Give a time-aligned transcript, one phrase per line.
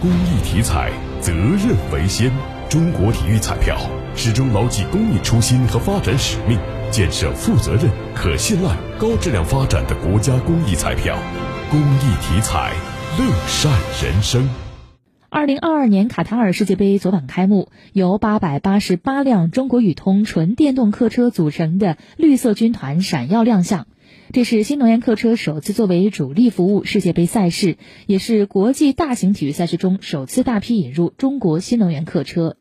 [0.00, 2.32] 公益体彩，责任为先。
[2.70, 3.76] 中国体育彩票
[4.16, 6.58] 始终牢记公益初心和发展使命，
[6.90, 11.18] 建设负责任、可信赖、高质量发展的国家公益彩票。
[11.70, 12.72] 公益体彩，
[13.18, 13.70] 乐善
[14.02, 14.48] 人生。
[15.28, 23.86] 二零二二年卡塔尔世界杯昨晚开幕，由八百八十八辆中国宇通纯电动客车组成的绿色军团闪耀亮相。
[24.32, 27.76] 这是新能源客车首次作为主力服务世界杯赛事，
[28.06, 32.56] 也是国际大型体育赛事中首次大批引入中国新能源客车。